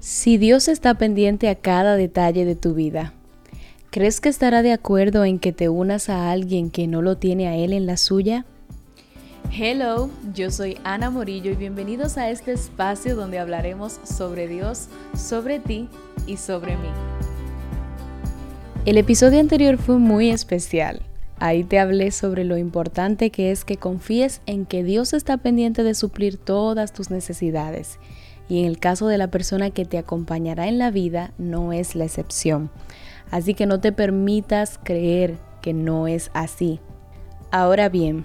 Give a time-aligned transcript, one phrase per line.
[0.00, 3.12] Si Dios está pendiente a cada detalle de tu vida,
[3.90, 7.48] ¿crees que estará de acuerdo en que te unas a alguien que no lo tiene
[7.48, 8.46] a Él en la suya?
[9.52, 15.58] Hello, yo soy Ana Morillo y bienvenidos a este espacio donde hablaremos sobre Dios, sobre
[15.58, 15.86] ti
[16.26, 16.88] y sobre mí.
[18.86, 21.02] El episodio anterior fue muy especial.
[21.38, 25.82] Ahí te hablé sobre lo importante que es que confíes en que Dios está pendiente
[25.82, 27.98] de suplir todas tus necesidades
[28.50, 31.94] y en el caso de la persona que te acompañará en la vida no es
[31.94, 32.68] la excepción.
[33.30, 36.80] Así que no te permitas creer que no es así.
[37.52, 38.24] Ahora bien,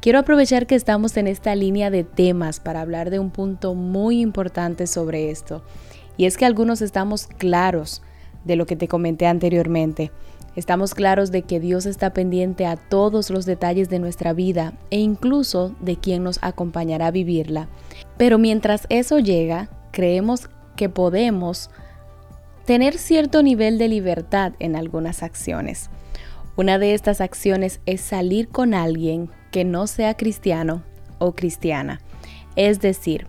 [0.00, 4.22] quiero aprovechar que estamos en esta línea de temas para hablar de un punto muy
[4.22, 5.62] importante sobre esto.
[6.16, 8.00] Y es que algunos estamos claros
[8.44, 10.10] de lo que te comenté anteriormente.
[10.56, 14.98] Estamos claros de que Dios está pendiente a todos los detalles de nuestra vida e
[14.98, 17.68] incluso de quien nos acompañará a vivirla.
[18.16, 21.70] Pero mientras eso llega, creemos que podemos
[22.64, 25.88] tener cierto nivel de libertad en algunas acciones.
[26.56, 30.82] Una de estas acciones es salir con alguien que no sea cristiano
[31.18, 32.00] o cristiana.
[32.56, 33.28] Es decir,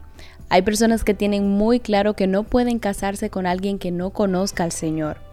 [0.49, 4.63] hay personas que tienen muy claro que no pueden casarse con alguien que no conozca
[4.63, 5.30] al Señor.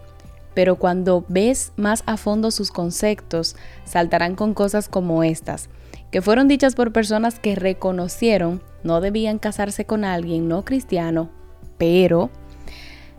[0.59, 5.69] Pero cuando ves más a fondo sus conceptos, saltarán con cosas como estas
[6.11, 11.29] que fueron dichas por personas que reconocieron no debían casarse con alguien no cristiano,
[11.77, 12.29] pero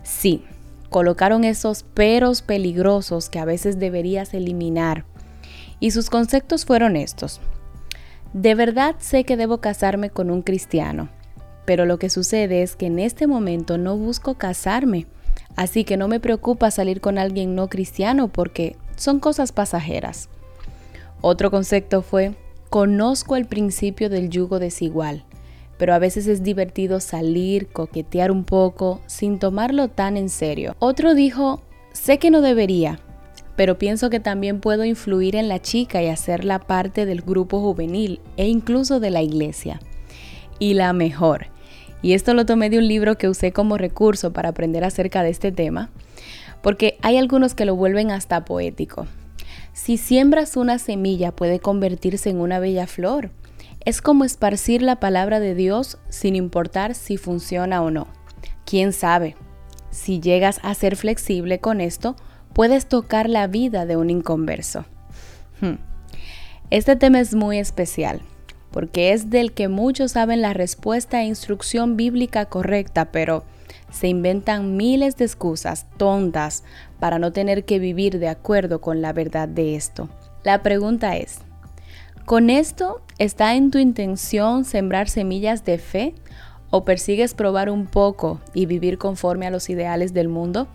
[0.02, 0.44] sí,
[0.90, 5.06] colocaron esos peros peligrosos que a veces deberías eliminar.
[5.80, 7.40] Y sus conceptos fueron estos.
[8.34, 11.08] De verdad sé que debo casarme con un cristiano,
[11.64, 15.06] pero lo que sucede es que en este momento no busco casarme,
[15.60, 20.30] así que no me preocupa salir con alguien no cristiano porque son cosas pasajeras.
[21.20, 22.34] Otro concepto fue,
[22.70, 25.24] Conozco el principio del yugo desigual,
[25.76, 30.76] pero a veces es divertido salir, coquetear un poco, sin tomarlo tan en serio.
[30.78, 31.60] Otro dijo,
[31.92, 32.98] sé que no debería,
[33.54, 38.20] pero pienso que también puedo influir en la chica y hacerla parte del grupo juvenil
[38.38, 39.78] e incluso de la iglesia.
[40.58, 41.48] Y la mejor,
[42.02, 45.30] y esto lo tomé de un libro que usé como recurso para aprender acerca de
[45.30, 45.90] este tema,
[46.62, 49.06] porque hay algunos que lo vuelven hasta poético.
[49.72, 53.30] Si siembras una semilla puede convertirse en una bella flor.
[53.84, 58.08] Es como esparcir la palabra de Dios sin importar si funciona o no.
[58.66, 59.36] ¿Quién sabe?
[59.90, 62.14] Si llegas a ser flexible con esto,
[62.52, 64.84] puedes tocar la vida de un inconverso.
[65.60, 65.76] Hmm.
[66.70, 68.20] Este tema es muy especial
[68.70, 73.44] porque es del que muchos saben la respuesta e instrucción bíblica correcta, pero
[73.90, 76.64] se inventan miles de excusas tontas
[76.98, 80.08] para no tener que vivir de acuerdo con la verdad de esto.
[80.44, 81.40] La pregunta es,
[82.24, 86.14] ¿con esto está en tu intención sembrar semillas de fe
[86.70, 90.68] o persigues probar un poco y vivir conforme a los ideales del mundo?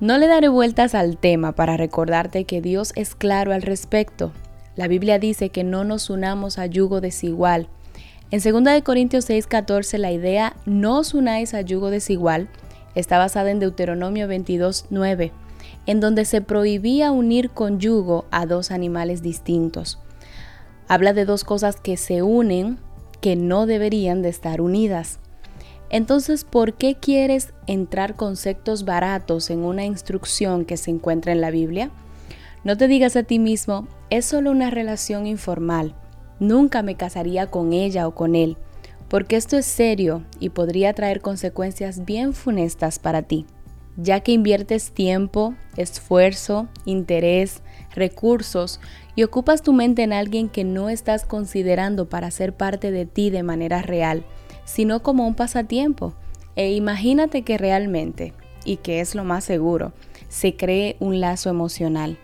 [0.00, 4.32] No le daré vueltas al tema para recordarte que Dios es claro al respecto.
[4.76, 7.68] La Biblia dice que no nos unamos a yugo desigual
[8.32, 12.48] en 2 Corintios 6:14 la idea no os unáis a yugo desigual
[12.94, 15.32] está basada en Deuteronomio 22:9,
[15.84, 19.98] en donde se prohibía unir con yugo a dos animales distintos.
[20.88, 22.78] Habla de dos cosas que se unen
[23.20, 25.18] que no deberían de estar unidas.
[25.90, 31.50] Entonces, ¿por qué quieres entrar conceptos baratos en una instrucción que se encuentra en la
[31.50, 31.90] Biblia?
[32.64, 35.96] No te digas a ti mismo, es solo una relación informal.
[36.38, 38.56] Nunca me casaría con ella o con él,
[39.08, 43.46] porque esto es serio y podría traer consecuencias bien funestas para ti,
[43.96, 47.62] ya que inviertes tiempo, esfuerzo, interés,
[47.96, 48.78] recursos
[49.16, 53.30] y ocupas tu mente en alguien que no estás considerando para ser parte de ti
[53.30, 54.24] de manera real,
[54.64, 56.14] sino como un pasatiempo.
[56.54, 58.34] E imagínate que realmente,
[58.64, 59.92] y que es lo más seguro,
[60.28, 62.18] se cree un lazo emocional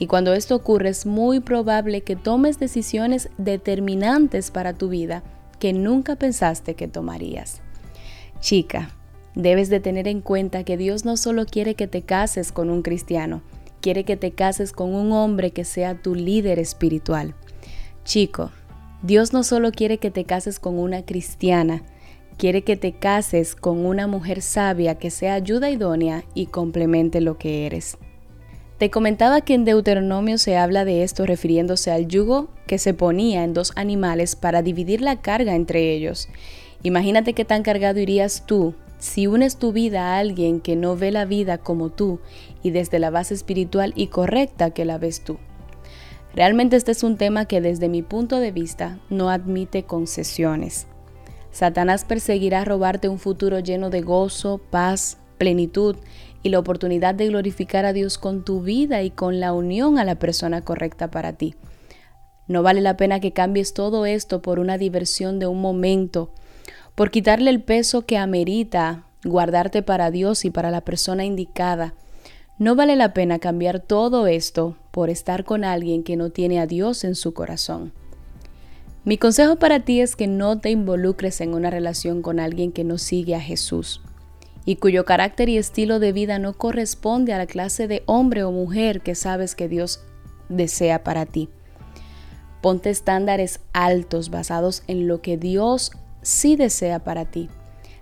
[0.00, 5.22] y cuando esto ocurre es muy probable que tomes decisiones determinantes para tu vida
[5.60, 7.60] que nunca pensaste que tomarías.
[8.40, 8.90] Chica,
[9.34, 12.80] debes de tener en cuenta que Dios no solo quiere que te cases con un
[12.80, 13.42] cristiano,
[13.82, 17.34] quiere que te cases con un hombre que sea tu líder espiritual.
[18.02, 18.50] Chico,
[19.02, 21.82] Dios no solo quiere que te cases con una cristiana,
[22.38, 27.36] quiere que te cases con una mujer sabia que sea ayuda idónea y complemente lo
[27.36, 27.98] que eres.
[28.80, 33.44] Te comentaba que en Deuteronomio se habla de esto refiriéndose al yugo que se ponía
[33.44, 36.30] en dos animales para dividir la carga entre ellos.
[36.82, 41.10] Imagínate qué tan cargado irías tú si unes tu vida a alguien que no ve
[41.10, 42.20] la vida como tú
[42.62, 45.36] y desde la base espiritual y correcta que la ves tú.
[46.34, 50.86] Realmente este es un tema que desde mi punto de vista no admite concesiones.
[51.50, 55.96] Satanás perseguirá robarte un futuro lleno de gozo, paz, plenitud
[56.42, 60.04] y la oportunidad de glorificar a Dios con tu vida y con la unión a
[60.04, 61.54] la persona correcta para ti.
[62.48, 66.32] No vale la pena que cambies todo esto por una diversión de un momento,
[66.94, 71.94] por quitarle el peso que amerita guardarte para Dios y para la persona indicada.
[72.58, 76.66] No vale la pena cambiar todo esto por estar con alguien que no tiene a
[76.66, 77.92] Dios en su corazón.
[79.04, 82.84] Mi consejo para ti es que no te involucres en una relación con alguien que
[82.84, 84.02] no sigue a Jesús
[84.64, 88.52] y cuyo carácter y estilo de vida no corresponde a la clase de hombre o
[88.52, 90.00] mujer que sabes que Dios
[90.48, 91.48] desea para ti.
[92.60, 95.92] Ponte estándares altos basados en lo que Dios
[96.22, 97.48] sí desea para ti.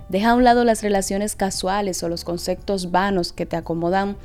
[0.09, 4.17] Deja a un lado las relaciones casuales o los conceptos vanos que te acomodan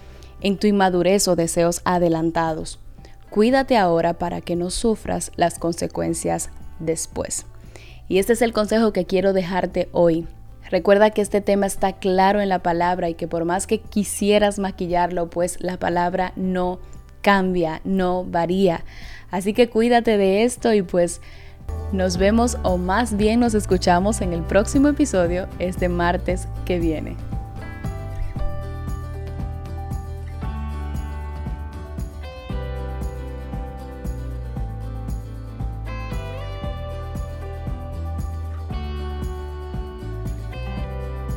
[0.42, 2.80] en tu inmadurez o deseos adelantados.
[3.30, 6.50] Cuídate ahora para que no sufras las consecuencias
[6.80, 7.46] después.
[8.08, 10.28] Y este es el consejo que quiero dejarte hoy.
[10.74, 14.58] Recuerda que este tema está claro en la palabra y que por más que quisieras
[14.58, 16.80] maquillarlo, pues la palabra no
[17.22, 18.84] cambia, no varía.
[19.30, 21.22] Así que cuídate de esto y pues
[21.92, 27.18] nos vemos o más bien nos escuchamos en el próximo episodio este martes que viene.